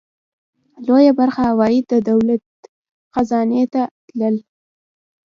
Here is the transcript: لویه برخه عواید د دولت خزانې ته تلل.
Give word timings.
لویه 0.85 1.11
برخه 1.19 1.41
عواید 1.51 1.83
د 1.91 1.95
دولت 2.09 2.43
خزانې 3.13 3.63
ته 3.73 3.81
تلل. 4.07 4.35